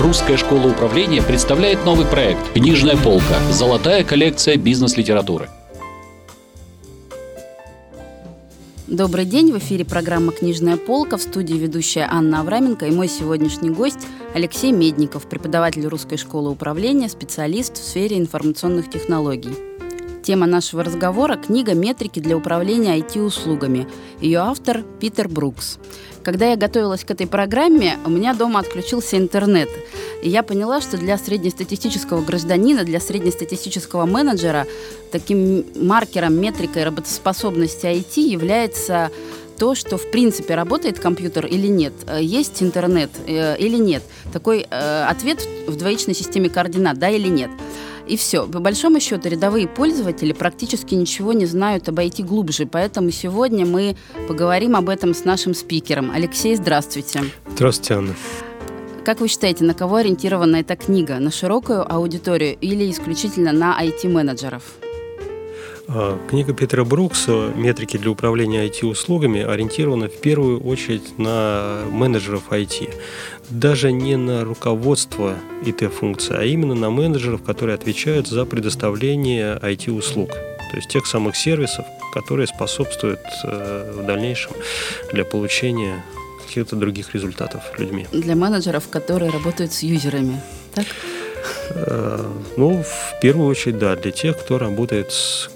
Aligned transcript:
Русская 0.00 0.36
школа 0.36 0.68
управления 0.68 1.20
представляет 1.20 1.84
новый 1.84 2.06
проект 2.06 2.52
«Книжная 2.52 2.96
полка. 2.96 3.34
Золотая 3.50 4.04
коллекция 4.04 4.56
бизнес-литературы». 4.56 5.48
Добрый 8.86 9.24
день, 9.24 9.52
в 9.52 9.58
эфире 9.58 9.84
программа 9.84 10.30
«Книжная 10.30 10.76
полка», 10.76 11.16
в 11.16 11.22
студии 11.22 11.54
ведущая 11.54 12.06
Анна 12.08 12.42
Авраменко 12.42 12.86
и 12.86 12.92
мой 12.92 13.08
сегодняшний 13.08 13.70
гость 13.70 14.06
Алексей 14.34 14.70
Медников, 14.70 15.28
преподаватель 15.28 15.84
Русской 15.88 16.16
школы 16.16 16.50
управления, 16.50 17.08
специалист 17.08 17.76
в 17.76 17.82
сфере 17.82 18.18
информационных 18.18 18.88
технологий. 18.88 19.56
Тема 20.22 20.46
нашего 20.46 20.84
разговора– 20.84 21.36
книга 21.44 21.74
«Метрики 21.74 22.20
для 22.20 22.36
управления 22.36 22.98
IT-услугами». 22.98 23.88
Ее 24.20 24.40
автор– 24.40 24.84
Питер 25.00 25.26
Брукс. 25.26 25.78
Когда 26.28 26.50
я 26.50 26.56
готовилась 26.56 27.04
к 27.04 27.10
этой 27.10 27.26
программе, 27.26 27.98
у 28.04 28.10
меня 28.10 28.34
дома 28.34 28.60
отключился 28.60 29.16
интернет. 29.16 29.70
И 30.22 30.28
я 30.28 30.42
поняла, 30.42 30.82
что 30.82 30.98
для 30.98 31.16
среднестатистического 31.16 32.20
гражданина, 32.20 32.84
для 32.84 33.00
среднестатистического 33.00 34.04
менеджера 34.04 34.66
таким 35.10 35.64
маркером, 35.74 36.38
метрикой 36.38 36.84
работоспособности 36.84 37.86
IT 37.86 38.20
является 38.20 39.10
то, 39.56 39.74
что 39.74 39.96
в 39.96 40.10
принципе 40.10 40.54
работает 40.54 40.98
компьютер 40.98 41.46
или 41.46 41.66
нет, 41.66 41.94
есть 42.20 42.62
интернет 42.62 43.10
э, 43.26 43.56
или 43.56 43.78
нет. 43.78 44.02
Такой 44.30 44.66
э, 44.68 45.04
ответ 45.08 45.40
в 45.66 45.76
двоичной 45.76 46.14
системе 46.14 46.50
координат, 46.50 46.98
да 46.98 47.08
или 47.08 47.28
нет. 47.28 47.50
И 48.08 48.16
все. 48.16 48.46
По 48.46 48.58
большому 48.58 49.00
счету, 49.00 49.28
рядовые 49.28 49.68
пользователи 49.68 50.32
практически 50.32 50.94
ничего 50.94 51.34
не 51.34 51.44
знают 51.46 51.88
обойти 51.88 52.22
глубже. 52.22 52.66
Поэтому 52.66 53.10
сегодня 53.10 53.66
мы 53.66 53.96
поговорим 54.26 54.76
об 54.76 54.88
этом 54.88 55.14
с 55.14 55.24
нашим 55.24 55.54
спикером. 55.54 56.10
Алексей, 56.10 56.56
здравствуйте. 56.56 57.24
Здравствуйте, 57.54 57.94
Анна. 57.94 58.14
Как 59.04 59.20
вы 59.20 59.28
считаете, 59.28 59.64
на 59.64 59.74
кого 59.74 59.96
ориентирована 59.96 60.56
эта 60.56 60.76
книга? 60.76 61.18
На 61.18 61.30
широкую 61.30 61.90
аудиторию 61.90 62.56
или 62.60 62.90
исключительно 62.90 63.52
на 63.52 63.78
IT-менеджеров? 63.82 64.62
А, 65.90 66.18
книга 66.28 66.52
Петра 66.52 66.84
Брукса 66.84 67.50
«Метрики 67.56 67.96
для 67.96 68.10
управления 68.10 68.66
IT-услугами» 68.66 69.40
ориентирована 69.40 70.08
в 70.08 70.20
первую 70.20 70.60
очередь 70.60 71.18
на 71.18 71.80
менеджеров 71.90 72.50
IT. 72.50 72.94
Даже 73.48 73.90
не 73.90 74.16
на 74.16 74.44
руководство 74.44 75.36
IT-функций, 75.64 76.36
а 76.38 76.44
именно 76.44 76.74
на 76.74 76.90
менеджеров, 76.90 77.42
которые 77.42 77.74
отвечают 77.74 78.28
за 78.28 78.44
предоставление 78.44 79.58
IT-услуг. 79.62 80.30
То 80.30 80.76
есть 80.76 80.90
тех 80.90 81.06
самых 81.06 81.36
сервисов, 81.36 81.86
которые 82.12 82.46
способствуют 82.46 83.20
э, 83.44 83.92
в 83.96 84.04
дальнейшем 84.04 84.52
для 85.14 85.24
получения 85.24 86.04
каких-то 86.46 86.76
других 86.76 87.14
результатов 87.14 87.62
людьми. 87.78 88.06
Для 88.12 88.36
менеджеров, 88.36 88.90
которые 88.90 89.30
работают 89.30 89.72
с 89.72 89.82
юзерами, 89.82 90.38
так? 90.74 90.84
Э, 91.70 92.26
ну, 92.58 92.82
в 92.82 93.20
первую 93.22 93.48
очередь, 93.48 93.78
да, 93.78 93.96
для 93.96 94.10
тех, 94.10 94.38
кто 94.38 94.58
работает 94.58 95.12
с 95.12 95.48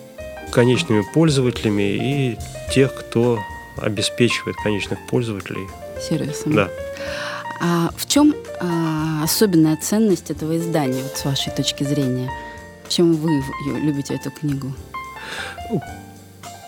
конечными 0.52 1.02
пользователями 1.14 1.82
и 1.82 2.38
тех, 2.72 2.94
кто 2.94 3.40
обеспечивает 3.76 4.56
конечных 4.62 4.98
пользователей. 5.08 5.66
Сервисом. 6.00 6.54
Да. 6.54 6.68
А 7.60 7.90
в 7.96 8.06
чем 8.06 8.34
а, 8.60 9.24
особенная 9.24 9.76
ценность 9.76 10.30
этого 10.30 10.56
издания, 10.56 11.02
вот, 11.02 11.16
с 11.16 11.24
вашей 11.24 11.52
точки 11.52 11.84
зрения? 11.84 12.30
Чем 12.88 13.14
вы 13.14 13.42
любите 13.80 14.14
эту 14.14 14.30
книгу? 14.30 14.72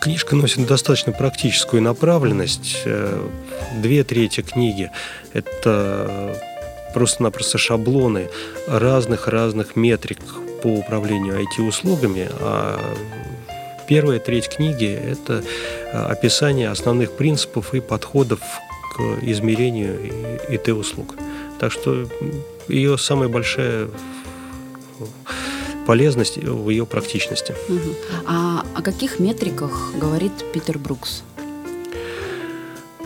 Книжка 0.00 0.36
носит 0.36 0.66
достаточно 0.66 1.12
практическую 1.12 1.82
направленность. 1.82 2.82
Э, 2.84 3.26
две 3.80 4.04
трети 4.04 4.42
книги– 4.42 4.90
это 5.32 6.36
просто-напросто 6.92 7.58
шаблоны 7.58 8.28
разных-разных 8.68 9.76
метрик 9.76 10.20
по 10.62 10.68
управлению 10.68 11.40
IT-услугами, 11.42 12.28
а 12.40 12.78
Первая 13.86 14.18
треть 14.18 14.48
книги– 14.48 14.86
это 15.12 15.42
э, 15.92 16.04
описание 16.06 16.70
основных 16.70 17.12
принципов 17.12 17.74
и 17.74 17.80
подходов 17.80 18.40
к 18.94 19.00
измерению 19.22 19.98
ИТ-услуг. 20.48 21.14
Так 21.58 21.72
что 21.72 22.06
ее 22.68 22.96
самая 22.96 23.28
большая 23.28 23.88
полезность 25.86 26.38
в 26.38 26.70
ее 26.70 26.86
практичности. 26.86 27.54
Угу. 27.68 27.94
А 28.26 28.64
о 28.74 28.82
каких 28.82 29.20
метриках 29.20 29.92
говорит 29.96 30.32
Питер 30.52 30.78
Брукс? 30.78 31.22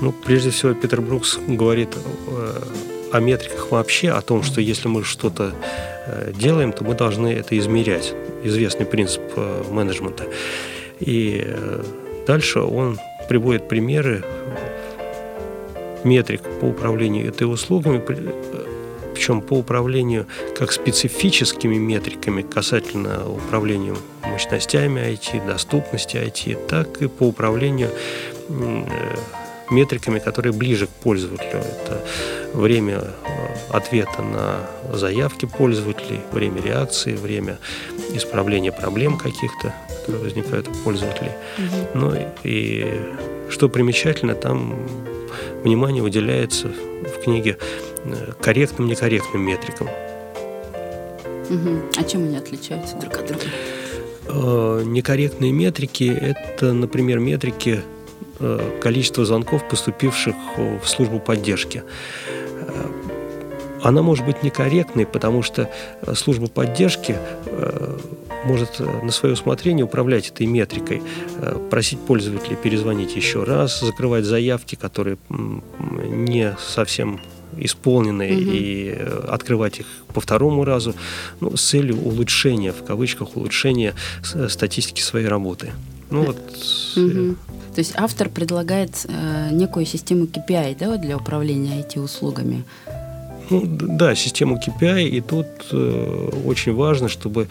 Ну, 0.00 0.12
прежде 0.12 0.50
всего, 0.50 0.74
Питер 0.74 1.00
Брукс 1.00 1.38
говорит 1.48 1.96
э, 2.28 2.62
о 3.12 3.20
метриках 3.20 3.72
вообще, 3.72 4.10
о 4.10 4.20
том, 4.20 4.44
что 4.44 4.60
если 4.60 4.86
мы 4.86 5.02
что-то 5.02 5.54
э, 6.06 6.32
делаем, 6.38 6.72
то 6.72 6.84
мы 6.84 6.94
должны 6.94 7.28
это 7.28 7.58
измерять. 7.58 8.14
Известный 8.44 8.86
принцип 8.86 9.22
э, 9.36 9.64
менеджмента. 9.70 10.24
И 11.00 11.42
э, 11.44 11.82
дальше 12.26 12.60
он 12.60 12.98
приводит 13.28 13.68
примеры 13.68 14.24
метрик 16.04 16.42
по 16.60 16.66
управлению 16.66 17.28
этой 17.28 17.44
услугами, 17.44 18.02
причем 19.14 19.40
по 19.40 19.54
управлению 19.54 20.26
как 20.56 20.72
специфическими 20.72 21.76
метриками 21.76 22.42
касательно 22.42 23.28
управления 23.28 23.94
мощностями 24.22 25.00
IT, 25.00 25.44
доступности 25.46 26.16
IT, 26.16 26.66
так 26.68 27.02
и 27.02 27.08
по 27.08 27.24
управлению 27.24 27.90
метриками, 29.70 30.18
которые 30.18 30.52
ближе 30.52 30.86
к 30.86 30.90
пользователю. 30.90 31.60
Это 31.60 32.04
время 32.54 32.94
э, 32.94 33.76
ответа 33.76 34.22
на 34.22 34.96
заявки 34.96 35.46
пользователей, 35.46 36.20
время 36.32 36.62
реакции, 36.62 37.14
время 37.14 37.58
исправления 38.12 38.72
проблем 38.72 39.18
каких-то, 39.18 39.74
которые 39.88 40.24
возникают 40.24 40.68
у 40.68 40.72
пользователей. 40.84 41.32
Угу. 41.58 41.98
Ну 41.98 42.14
и 42.44 42.86
что 43.50 43.68
примечательно, 43.68 44.34
там 44.34 44.76
внимание 45.62 46.02
уделяется 46.02 46.68
в 46.68 47.22
книге 47.22 47.58
э, 48.04 48.32
корректным, 48.40 48.88
некорректным 48.88 49.42
метрикам. 49.42 49.88
Угу. 51.50 51.82
А 51.96 52.04
чем 52.04 52.24
они 52.24 52.36
отличаются 52.36 52.96
друг 52.96 53.14
от 53.14 53.26
друга? 53.26 53.42
Э, 54.26 54.82
некорректные 54.84 55.52
метрики– 55.52 56.04
это, 56.20 56.72
например, 56.72 57.18
метрики 57.18 57.82
Э, 58.40 58.78
количество 58.80 59.24
звонков, 59.24 59.68
поступивших 59.68 60.36
в 60.56 60.86
службу 60.86 61.18
поддержки. 61.18 61.82
Э, 62.60 62.86
она 63.82 64.02
может 64.02 64.24
быть 64.24 64.44
некорректной, 64.44 65.06
потому 65.06 65.42
что 65.42 65.68
служба 66.14 66.46
поддержки 66.46 67.16
может 68.44 68.80
на 68.80 69.10
свое 69.10 69.34
усмотрение 69.34 69.84
управлять 69.84 70.28
этой 70.28 70.46
метрикой, 70.46 71.02
просить 71.70 71.98
пользователей 72.00 72.56
перезвонить 72.56 73.16
еще 73.16 73.44
раз, 73.44 73.80
закрывать 73.80 74.24
заявки, 74.24 74.74
которые 74.74 75.18
не 75.28 76.56
совсем 76.58 77.20
исполнены, 77.56 78.26
угу. 78.26 78.50
и 78.52 78.90
открывать 79.28 79.80
их 79.80 79.86
по 80.14 80.20
второму 80.20 80.64
разу, 80.64 80.94
ну, 81.40 81.56
с 81.56 81.62
целью 81.62 82.00
улучшения, 82.02 82.72
в 82.72 82.84
кавычках, 82.84 83.36
улучшения 83.36 83.94
статистики 84.22 85.00
своей 85.00 85.26
работы. 85.26 85.72
Ну 86.10 86.24
вот. 86.24 86.36
Угу. 86.96 87.36
То 87.74 87.80
есть 87.80 87.92
автор 87.96 88.28
предлагает 88.28 89.06
э, 89.06 89.50
некую 89.52 89.86
систему 89.86 90.24
KPI 90.24 90.76
да, 90.78 90.96
для 90.96 91.16
управления 91.16 91.80
IT-услугами. 91.80 92.64
Ну, 93.50 93.62
да, 93.66 94.14
систему 94.14 94.58
KPI, 94.58 95.08
и 95.08 95.20
тут 95.20 95.46
э, 95.72 96.30
очень 96.44 96.74
важно, 96.74 97.08
чтобы 97.08 97.48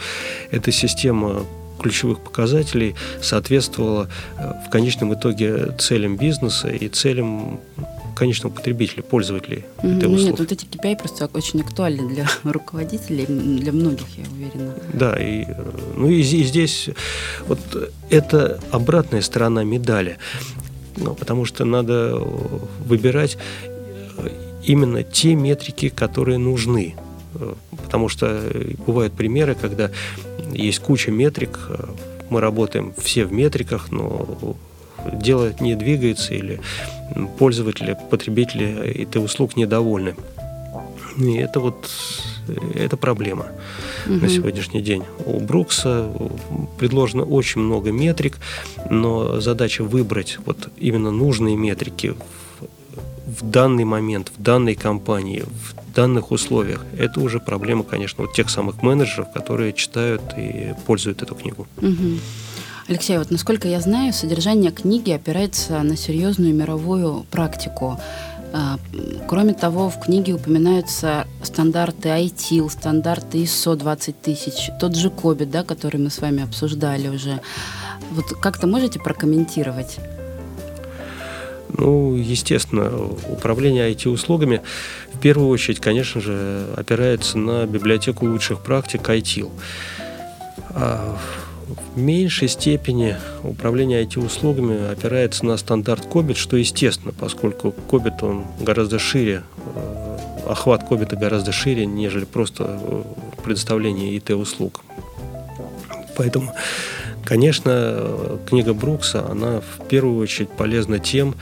эта 0.52 0.72
система 0.72 1.46
ключевых 1.80 2.19
показателей 2.19 2.96
соответствовала 3.22 4.09
э, 4.38 4.53
в 4.68 4.69
конечном 4.69 5.13
итоге 5.13 5.74
целям 5.78 6.18
бизнеса 6.18 6.69
и 6.69 6.88
целям 6.88 7.59
конечного 8.16 8.52
потребителя, 8.52 9.03
пользователей 9.03 9.63
mm-hmm. 9.78 9.97
этой 9.97 10.06
услуги. 10.06 10.24
Нет, 10.24 10.40
вот 10.40 10.52
эти 10.52 10.66
KPI 10.66 10.97
просто 10.97 11.30
очень 11.34 11.62
актуальны 11.62 12.08
для 12.09 12.28
руководителей, 12.43 13.26
для 13.28 13.72
многих, 13.72 14.08
я 14.17 14.23
уверена. 14.32 14.73
Да, 14.93 15.16
и, 15.16 15.46
ну 15.96 16.09
и, 16.09 16.22
и 16.22 16.43
здесь 16.43 16.90
вот 17.47 17.59
это 18.09 18.59
обратная 18.72 19.22
сторона 19.22 19.64
медали, 19.64 20.17
ну, 20.96 21.14
потому 21.14 21.46
что 21.46 21.64
надо 21.64 22.17
выбирать 22.85 23.38
именно 24.67 25.03
те 25.03 25.34
метрики, 25.35 25.90
которые 25.90 26.37
нужны. 26.37 26.96
Потому 27.84 28.09
что 28.09 28.41
бывают 28.85 29.14
примеры, 29.14 29.55
когда 29.55 29.90
есть 30.52 30.79
куча 30.79 31.11
метрик, 31.11 31.59
мы 32.29 32.41
работаем 32.41 32.93
все 32.97 33.25
в 33.25 33.31
метриках, 33.31 33.91
но 33.91 34.58
дело 35.14 35.53
не 35.59 35.75
двигается 35.75 36.34
или 36.34 36.59
пользователи, 37.37 37.97
потребители 38.09 39.02
этой 39.03 39.23
услуг 39.23 39.55
недовольны. 39.55 40.16
И 41.17 41.35
это 41.35 41.59
вот 41.59 41.90
это 42.75 42.97
проблема 42.97 43.47
угу. 44.05 44.16
на 44.16 44.29
сегодняшний 44.29 44.81
день. 44.81 45.03
У 45.25 45.40
Брукса 45.40 46.11
предложено 46.78 47.23
очень 47.23 47.61
много 47.61 47.91
метрик, 47.91 48.37
но 48.90 49.40
задача 49.40 49.84
выбрать 49.84 50.37
вот 50.46 50.69
именно 50.78 51.11
нужные 51.11 51.55
метрики 51.55 52.16
в, 53.28 53.50
данный 53.50 53.84
момент, 53.84 54.32
в 54.35 54.41
данной 54.41 54.76
компании, 54.76 55.44
в 55.44 55.94
данных 55.94 56.32
условиях. 56.32 56.85
Это 56.97 57.20
уже 57.20 57.40
проблема, 57.40 57.84
конечно, 57.84 58.24
вот 58.24 58.34
тех 58.34 58.50
самых 58.50 58.82
менеджеров, 58.82 59.32
которые 59.34 59.74
читают 59.74 60.22
и 60.38 60.74
пользуют 60.85 61.22
эту 61.22 61.35
книгу. 61.35 61.68
Угу. 61.78 62.20
Алексей, 62.88 63.18
вот 63.18 63.32
насколько 63.32 63.68
я 63.68 63.82
знаю, 63.82 64.14
содержание 64.14 64.72
книги 64.72 65.12
опирается 65.12 65.84
на 65.84 65.97
серьезную 65.97 66.56
мировую 66.56 67.26
практику. 67.29 68.00
А, 68.53 68.79
кроме 69.28 69.53
того, 69.53 69.90
в 69.90 70.00
книге 70.00 70.34
упоминаются 70.34 71.28
стандарты 71.44 72.08
ITIL, 72.08 72.70
стандарты 72.70 73.40
ISO 73.40 73.76
20 73.76 74.22
тысяч, 74.22 74.70
тот 74.79 74.96
же 74.96 75.09
COBIT, 75.09 75.47
да, 75.47 75.64
который 75.64 76.00
мы 76.00 76.09
с 76.09 76.20
вами 76.20 76.44
обсуждали 76.44 77.09
уже. 77.09 77.41
Вот 78.12 78.26
как-то 78.40 78.68
можете 78.68 79.00
прокомментировать? 79.00 80.00
Ну, 81.69 82.16
естественно, 82.16 82.91
управление 83.29 83.91
IT-услугами 83.91 84.61
в 85.14 85.19
первую 85.19 85.49
очередь, 85.49 85.79
конечно 85.79 86.22
же, 86.22 86.66
опирается 86.75 87.37
на 87.37 87.66
библиотеку 87.66 88.25
лучших 88.25 88.59
практик 88.59 89.09
ITIL. 89.09 89.52
А 90.69 91.17
в 91.96 91.99
меньшей 91.99 92.47
степени 92.47 93.17
управление 93.43 94.03
IT-услугами 94.03 94.91
опирается 94.91 95.46
на 95.46 95.58
стандарт 95.58 96.05
COBIT, 96.05 96.35
что 96.35 96.55
естественно, 96.58 97.14
поскольку 97.17 97.73
COBIT 97.90 98.25
он 98.25 98.46
гораздо 98.61 98.99
шире, 98.99 99.43
э, 99.75 100.17
охват 100.47 100.90
COBIT 100.90 101.17
гораздо 101.17 101.52
шире, 101.52 101.85
нежели 101.85 102.25
просто 102.25 102.79
э, 102.81 103.03
предоставление 103.43 104.17
IT-услуг. 104.17 104.81
Поэтому, 106.16 106.53
конечно, 107.28 108.40
книга 108.47 108.74
Брукса, 108.74 109.29
она 109.29 109.59
в 109.59 109.85
первую 109.88 110.18
очередь 110.18 110.50
полезна 110.50 110.97
тем, 110.97 111.35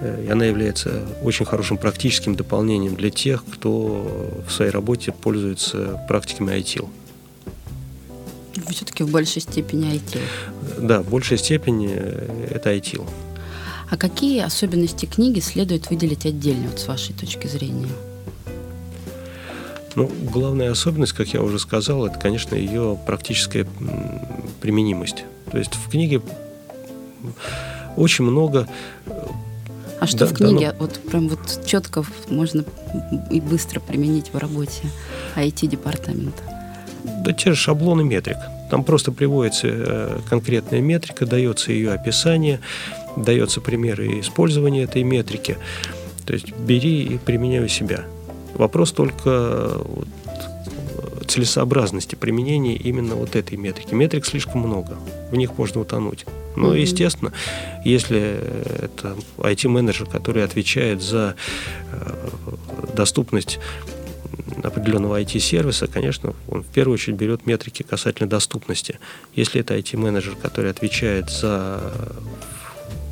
э, 0.00 0.24
и 0.26 0.30
она 0.30 0.46
является 0.46 1.02
очень 1.22 1.44
хорошим 1.44 1.76
практическим 1.76 2.34
дополнением 2.34 2.94
для 2.94 3.10
тех, 3.10 3.44
кто 3.52 4.42
в 4.48 4.50
своей 4.50 4.70
работе 4.70 5.12
пользуется 5.12 6.00
практиками 6.08 6.52
ITIL 6.52 6.88
все-таки 8.70 9.04
в 9.04 9.10
большей 9.10 9.42
степени 9.42 9.94
ITIL. 9.94 10.20
Да, 10.78 11.02
в 11.02 11.08
большей 11.08 11.38
степени 11.38 11.92
это 12.50 12.74
ITIL. 12.74 13.08
А 13.90 13.96
какие 13.96 14.42
особенности 14.42 15.06
книги 15.06 15.40
следует 15.40 15.90
выделить 15.90 16.26
отдельно, 16.26 16.68
вот 16.70 16.80
с 16.80 16.88
вашей 16.88 17.14
точки 17.14 17.46
зрения? 17.46 17.92
Ну, 19.96 20.10
главная 20.32 20.70
особенность, 20.70 21.14
как 21.14 21.28
я 21.28 21.42
уже 21.42 21.58
сказал, 21.58 22.06
это, 22.06 22.18
конечно, 22.18 22.54
ее 22.54 22.98
практическая 23.06 23.66
применимость. 24.60 25.24
То 25.50 25.58
есть 25.58 25.74
в 25.74 25.90
книге 25.90 26.20
очень 27.96 28.24
много 28.24 28.68
а 29.98 30.06
что 30.06 30.18
да, 30.18 30.26
в 30.26 30.34
книге 30.34 30.66
да, 30.66 30.76
ну... 30.78 30.86
вот 30.86 31.00
прям 31.10 31.28
вот 31.28 31.40
четко 31.64 32.04
можно 32.28 32.64
и 33.30 33.40
быстро 33.40 33.80
применить 33.80 34.32
в 34.32 34.36
работе 34.36 34.82
IT-департамента? 35.36 36.42
Да 37.24 37.32
те 37.32 37.52
же 37.52 37.56
шаблоны 37.56 38.04
метрик. 38.04 38.36
Там 38.70 38.84
просто 38.84 39.12
приводится 39.12 39.68
э, 39.68 40.18
конкретная 40.28 40.80
метрика, 40.80 41.24
дается 41.24 41.72
ее 41.72 41.92
описание, 41.92 42.60
дается 43.16 43.60
примеры 43.60 44.20
использования 44.20 44.82
этой 44.82 45.02
метрики. 45.02 45.56
То 46.26 46.34
есть 46.34 46.52
бери 46.52 47.02
и 47.04 47.18
применяй 47.18 47.64
у 47.64 47.68
себя. 47.68 48.04
Вопрос 48.56 48.92
только 48.92 49.72
вот, 49.84 50.08
целесообразности 51.26 52.14
применения 52.14 52.76
именно 52.76 53.14
вот 53.14 53.36
этой 53.36 53.56
метрики. 53.56 53.94
Метрик 53.94 54.24
слишком 54.26 54.60
много, 54.60 54.96
в 55.30 55.36
них 55.36 55.58
можно 55.58 55.80
утонуть. 55.80 56.24
Но, 56.56 56.74
mm-hmm. 56.74 56.80
естественно, 56.80 57.32
если 57.84 58.40
это 58.82 59.16
IT-менеджер, 59.38 60.06
который 60.06 60.42
отвечает 60.44 61.02
за 61.02 61.34
э, 61.92 62.94
доступность 62.94 63.58
определенного 64.62 65.20
IT-сервиса, 65.20 65.86
конечно, 65.86 66.34
он 66.48 66.62
в 66.62 66.68
первую 66.68 66.94
очередь 66.94 67.18
берет 67.18 67.46
метрики 67.46 67.82
касательно 67.82 68.28
доступности. 68.28 68.98
Если 69.34 69.60
это 69.60 69.76
IT-менеджер, 69.76 70.36
который 70.36 70.70
отвечает 70.70 71.30
за 71.30 71.92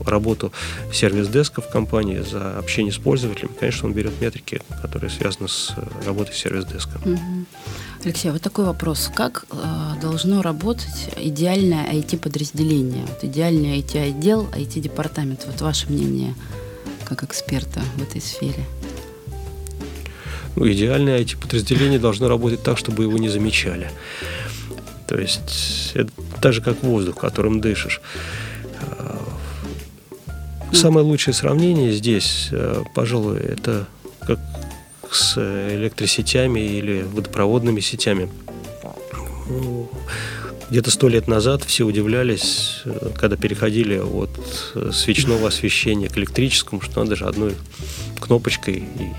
работу 0.05 0.53
сервис-деска 0.93 1.61
в 1.61 1.69
компании, 1.69 2.21
за 2.21 2.59
общение 2.59 2.93
с 2.93 2.99
пользователем, 2.99 3.51
конечно, 3.59 3.89
он 3.89 3.95
берет 3.95 4.21
метрики, 4.21 4.61
которые 4.83 5.11
связаны 5.11 5.49
с 5.49 5.75
работой 6.07 6.35
сервис-деска. 6.35 7.01
Угу. 7.05 7.19
Алексей, 8.05 8.31
вот 8.31 8.43
такой 8.43 8.65
вопрос. 8.65 9.11
Как 9.15 9.47
э, 9.51 10.01
должно 10.01 10.43
работать 10.43 11.11
идеальное 11.17 11.87
IT-подразделение? 11.93 13.05
Вот 13.07 13.25
идеальный 13.25 13.81
IT-отдел, 13.81 14.49
IT-департамент. 14.53 15.47
Вот 15.47 15.61
ваше 15.61 15.91
мнение 15.91 16.35
как 17.05 17.23
эксперта 17.23 17.81
в 17.97 18.03
этой 18.03 18.21
сфере? 18.21 18.65
ну, 20.57 20.71
идеальное 20.71 21.21
IT-подразделение 21.21 21.99
должно 21.99 22.29
работать 22.29 22.63
так, 22.63 22.79
чтобы 22.79 23.05
его 23.05 23.19
не 23.19 23.29
замечали. 23.29 23.91
То 25.07 25.19
есть 25.19 25.93
это 25.95 26.11
так 26.41 26.53
же, 26.53 26.63
как 26.63 26.83
воздух, 26.83 27.17
которым 27.17 27.61
дышишь. 27.61 28.01
Самое 30.75 31.07
лучшее 31.07 31.35
сравнение 31.35 31.93
здесь, 31.93 32.49
э, 32.51 32.83
пожалуй, 32.95 33.39
это 33.39 33.87
как 34.21 34.41
с 35.11 35.39
электросетями 35.39 36.61
или 36.61 37.03
водопроводными 37.03 37.81
сетями. 37.81 38.29
Ну, 39.49 39.89
где-то 40.71 40.91
сто 40.91 41.09
лет 41.09 41.29
назад 41.29 41.63
все 41.63 41.85
удивлялись, 41.85 42.83
э, 42.85 43.11
когда 43.17 43.37
переходили 43.37 43.99
от 43.99 44.31
э, 44.75 44.91
свечного 44.93 45.49
освещения 45.49 46.09
к 46.09 46.19
электрическому, 46.19 46.81
что 46.81 47.01
надо 47.01 47.17
же 47.17 47.27
одной 47.27 47.55
кнопочкой 48.21 48.75
и 48.75 49.13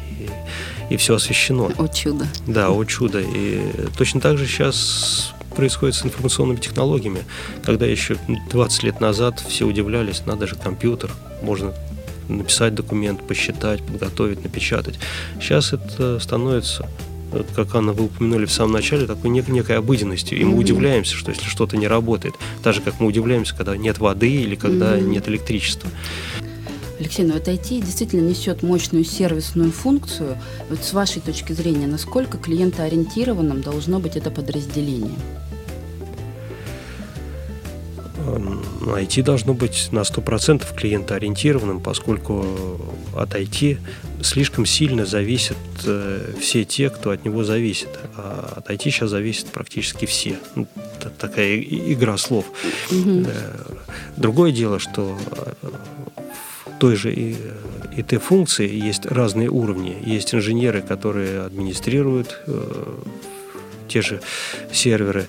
и 0.90 0.98
все 0.98 1.16
освещено. 1.16 1.72
О 1.78 1.88
чудо. 1.88 2.28
Да, 2.46 2.70
о 2.70 2.84
чудо. 2.86 3.20
И 3.20 3.60
точно 3.98 4.22
так 4.22 4.38
же 4.38 4.46
сейчас 4.46 5.34
происходит 5.56 5.96
с 5.96 6.06
информационными 6.06 6.58
технологиями. 6.58 7.24
Когда 7.64 7.86
еще 7.86 8.18
20 8.52 8.84
лет 8.84 9.00
назад 9.00 9.40
все 9.40 9.66
удивлялись, 9.66 10.24
надо 10.26 10.46
же 10.48 10.56
компьютер, 10.56 11.12
можно 11.42 11.74
написать 12.28 12.74
документ, 12.74 13.26
посчитать, 13.28 13.84
подготовить, 13.84 14.44
напечатать. 14.44 15.00
Сейчас 15.40 15.74
это 15.74 16.20
становится 16.20 16.88
как 17.56 17.76
Анна, 17.76 17.92
вы 17.92 18.06
упомянули 18.06 18.46
в 18.46 18.52
самом 18.52 18.74
начале, 18.74 19.06
такой 19.08 19.30
нек- 19.30 19.52
некой 19.52 19.78
обыденностью. 19.78 20.40
И 20.40 20.44
мы 20.44 20.54
mm-hmm. 20.54 20.60
удивляемся, 20.60 21.16
что 21.16 21.32
если 21.32 21.46
что-то 21.48 21.76
не 21.76 21.88
работает, 21.88 22.36
так 22.64 22.74
же, 22.74 22.82
как 22.82 23.00
мы 23.00 23.08
удивляемся, 23.08 23.56
когда 23.56 23.76
нет 23.76 23.98
воды 23.98 24.32
или 24.32 24.56
когда 24.56 24.98
mm-hmm. 24.98 25.08
нет 25.08 25.28
электричества. 25.28 25.90
Алексей, 26.98 27.26
но 27.26 27.36
это 27.36 27.52
IT 27.52 27.82
действительно 27.82 28.28
несет 28.28 28.64
мощную 28.64 29.04
сервисную 29.04 29.72
функцию. 29.72 30.38
Вот 30.70 30.82
с 30.82 30.94
вашей 30.94 31.22
точки 31.22 31.52
зрения, 31.52 31.88
насколько 31.88 32.38
клиентоориентированным 32.38 33.62
должно 33.62 34.00
быть 34.00 34.16
это 34.16 34.32
подразделение? 34.32 35.16
IT 38.26 39.24
должно 39.24 39.54
быть 39.54 39.90
на 39.92 40.00
100% 40.00 40.76
клиентоориентированным, 40.76 41.80
поскольку 41.80 42.46
от 43.16 43.36
IT 43.36 43.78
слишком 44.22 44.66
сильно 44.66 45.06
зависят 45.06 45.58
э, 45.86 46.34
все 46.40 46.66
те, 46.66 46.90
кто 46.90 47.12
от 47.12 47.26
него 47.26 47.44
зависит. 47.44 47.90
А 48.18 48.54
от 48.58 48.70
IT 48.70 48.84
сейчас 48.84 49.10
зависят 49.10 49.48
практически 49.48 50.06
все. 50.06 50.38
Ну, 50.56 50.68
такая 51.20 51.60
игра 51.60 52.18
слов. 52.18 52.46
Угу. 52.92 53.26
Другое 54.18 54.52
дело, 54.52 54.80
что 54.80 55.18
э, 55.62 55.70
той 56.80 56.96
же 56.96 57.14
ИТ-функции 57.96 58.70
есть 58.70 59.06
разные 59.06 59.50
уровни. 59.50 59.98
Есть 60.06 60.34
инженеры, 60.34 60.82
которые 60.82 61.42
администрируют 61.42 62.42
те 63.88 64.02
же 64.02 64.22
серверы. 64.74 65.28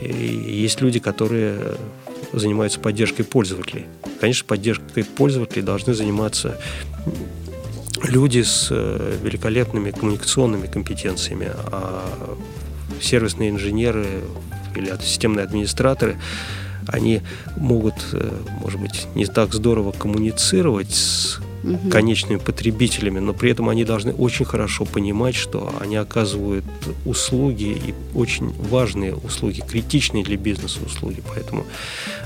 И 0.00 0.60
есть 0.62 0.80
люди, 0.80 0.98
которые 0.98 1.58
занимаются 2.38 2.80
поддержкой 2.80 3.24
пользователей. 3.24 3.86
Конечно, 4.20 4.46
поддержкой 4.46 5.04
пользователей 5.04 5.62
должны 5.62 5.94
заниматься 5.94 6.58
люди 8.02 8.42
с 8.42 8.68
э, 8.70 9.18
великолепными 9.22 9.90
коммуникационными 9.90 10.66
компетенциями, 10.66 11.50
а 11.66 12.36
сервисные 13.00 13.50
инженеры 13.50 14.06
или 14.74 14.92
системные 15.02 15.44
администраторы 15.44 16.16
они 16.86 17.22
могут, 17.56 17.94
э, 18.12 18.30
может 18.60 18.80
быть, 18.80 19.06
не 19.14 19.26
так 19.26 19.54
здорово 19.54 19.92
коммуницировать 19.92 20.92
с 20.92 21.40
угу. 21.64 21.90
конечными 21.90 22.38
потребителями, 22.38 23.18
но 23.18 23.32
при 23.32 23.50
этом 23.50 23.68
они 23.68 23.84
должны 23.84 24.12
очень 24.12 24.44
хорошо 24.44 24.84
понимать, 24.84 25.34
что 25.34 25.72
они 25.80 25.96
оказывают 25.96 26.64
услуги 27.04 27.64
и 27.64 27.94
очень 28.14 28.52
важные 28.70 29.14
услуги, 29.14 29.62
критичные 29.66 30.24
для 30.24 30.36
бизнеса 30.36 30.78
услуги, 30.84 31.22
поэтому 31.34 31.64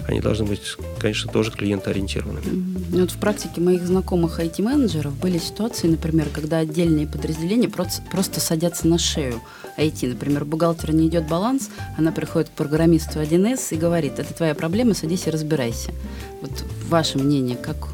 они 0.06 0.20
должны 0.20 0.46
быть, 0.46 0.60
конечно, 0.98 1.30
тоже 1.30 1.50
клиентоориентированными. 1.52 2.46
Угу. 2.46 3.00
Вот 3.00 3.10
в 3.10 3.18
практике 3.18 3.60
моих 3.60 3.86
знакомых 3.86 4.40
IT-менеджеров 4.40 5.18
были 5.18 5.38
ситуации, 5.38 5.88
например, 5.88 6.28
когда 6.32 6.58
отдельные 6.58 7.06
подразделения 7.06 7.68
просто, 7.68 8.02
просто 8.10 8.40
садятся 8.40 8.88
на 8.88 8.98
шею 8.98 9.40
IT. 9.76 10.08
Например, 10.08 10.42
у 10.42 10.46
бухгалтера 10.46 10.92
не 10.92 11.08
идет 11.08 11.28
баланс, 11.28 11.70
она 11.96 12.12
приходит 12.12 12.48
к 12.48 12.52
программисту 12.52 13.20
1С 13.20 13.74
и 13.74 13.76
говорит, 13.76 14.18
это 14.18 14.34
твоя 14.34 14.54
проблема, 14.54 14.94
садись 14.94 15.26
и 15.26 15.30
разбирайся. 15.30 15.92
Вот 16.40 16.64
ваше 16.88 17.18
мнение, 17.18 17.56
как 17.56 17.88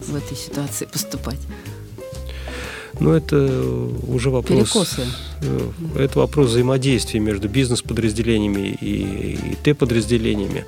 в 0.00 0.16
этой 0.16 0.36
ситуации 0.36 0.86
поступать? 0.86 1.38
Но 3.00 3.16
это 3.16 3.36
уже 4.06 4.30
вопрос... 4.30 4.58
Перекосы. 4.58 5.02
Э, 5.42 5.70
это 5.96 6.18
вопрос 6.18 6.48
взаимодействия 6.48 7.18
между 7.18 7.48
бизнес-подразделениями 7.48 8.76
и 8.80 9.38
ИТ-подразделениями. 9.52 10.66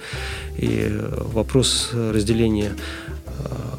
И 0.56 0.90
вопрос 1.34 1.90
разделения 1.92 2.74
э, 3.26 3.32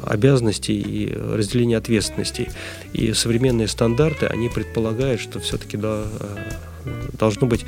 обязанностей 0.06 0.80
и 0.80 1.12
разделения 1.12 1.76
ответственностей. 1.76 2.48
И 2.92 3.12
современные 3.12 3.66
стандарты, 3.66 4.26
они 4.26 4.48
предполагают, 4.48 5.20
что 5.20 5.40
все-таки 5.40 5.76
да, 5.76 6.04
должно 7.18 7.46
быть 7.46 7.64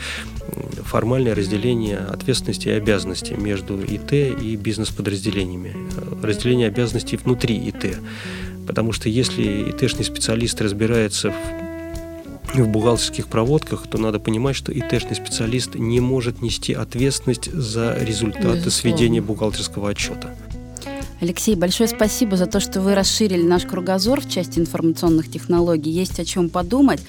формальное 0.85 1.35
разделение 1.35 1.99
ответственности 1.99 2.69
и 2.69 2.73
обязанностей 2.73 3.35
между 3.35 3.79
ИТ 3.83 4.13
и 4.13 4.57
бизнес-подразделениями, 4.57 5.75
разделение 6.23 6.69
обязанностей 6.69 7.17
внутри 7.17 7.57
ИТ. 7.57 7.99
Потому 8.67 8.93
что 8.93 9.09
если 9.09 9.71
ИТшный 9.71 10.05
специалист 10.05 10.61
разбирается 10.61 11.33
в, 11.33 12.59
в 12.59 12.69
бухгалтерских 12.69 13.29
проводках, 13.29 13.87
то 13.87 13.99
надо 13.99 14.19
понимать, 14.19 14.57
что 14.57 14.73
ИТшный 14.73 15.15
специалист 15.15 15.75
не 15.75 16.01
может 16.01 16.43
нести 16.43 16.73
ответственность 16.73 17.53
за 17.53 17.97
результаты 18.01 18.45
Безусловно. 18.45 18.71
сведения 18.71 19.21
бухгалтерского 19.21 19.91
отчета. 19.91 20.35
Алексей, 21.21 21.55
большое 21.55 21.89
спасибо 21.89 22.37
за 22.37 22.47
то, 22.47 22.61
что 22.61 22.83
вы 22.83 22.95
расширили 22.95 23.43
наш 23.43 23.65
кругозор 23.65 24.21
в 24.21 24.29
части 24.29 24.59
информационных 24.59 25.31
технологий. 25.31 25.91
Есть 25.91 26.21
о 26.21 26.25
чем 26.25 26.51
подумать. 26.51 27.01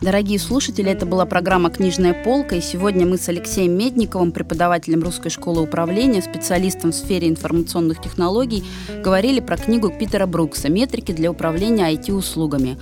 Дорогие 0.00 0.38
слушатели, 0.38 0.88
это 0.92 1.06
была 1.06 1.26
программа 1.26 1.70
«Книжная 1.70 2.14
полка», 2.14 2.54
и 2.54 2.60
сегодня 2.60 3.04
мы 3.04 3.18
с 3.18 3.28
Алексеем 3.28 3.76
Медниковым, 3.76 4.30
преподавателем 4.30 5.02
Русской 5.02 5.28
школы 5.28 5.62
управления, 5.62 6.22
специалистом 6.22 6.92
в 6.92 6.94
сфере 6.94 7.28
информационных 7.28 8.00
технологий, 8.00 8.62
говорили 9.02 9.40
про 9.40 9.56
книгу 9.56 9.90
Питера 9.90 10.26
Брукса 10.26 10.68
«Метрики 10.68 11.10
для 11.10 11.32
управления 11.32 11.92
IT-услугами». 11.92 12.78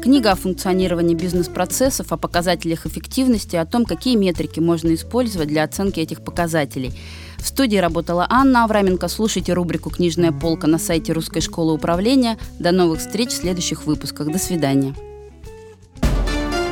Книга 0.00 0.30
о 0.30 0.36
функционировании 0.36 1.16
бизнес-процессов, 1.16 2.12
о 2.12 2.16
показателях 2.16 2.86
эффективности, 2.86 3.56
о 3.56 3.66
том, 3.66 3.84
какие 3.84 4.14
метрики 4.14 4.60
можно 4.60 4.94
использовать 4.94 5.48
для 5.48 5.64
оценки 5.64 5.98
этих 5.98 6.22
показателей. 6.22 6.92
В 7.38 7.48
студии 7.48 7.78
работала 7.78 8.26
Анна 8.30 8.62
Авраменко. 8.64 9.08
Слушайте 9.08 9.54
рубрику 9.54 9.90
«Книжная 9.90 10.30
полка» 10.30 10.68
на 10.68 10.78
сайте 10.78 11.12
Русской 11.12 11.40
школы 11.40 11.72
управления. 11.72 12.38
До 12.60 12.70
новых 12.70 13.00
встреч 13.00 13.30
в 13.30 13.40
следующих 13.40 13.86
выпусках. 13.86 14.30
До 14.30 14.38
свидания. 14.38 14.94